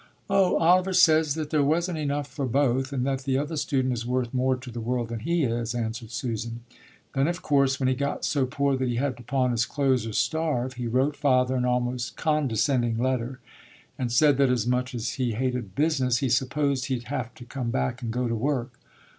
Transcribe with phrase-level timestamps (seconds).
[0.31, 4.03] "Oh, Oliver says that there wasn't enough for both and that the other student is
[4.03, 6.61] worth more to the world than he is," answered Susan.
[7.13, 10.07] "Then, of course, when he got so poor that he had to pawn his clothes
[10.07, 13.41] or starve, he wrote father an almost condescending letter
[13.95, 17.69] and said that as much as he hated business, he supposed he'd have to come
[17.69, 18.79] back and go to work.